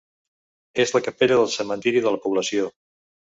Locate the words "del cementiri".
1.41-2.03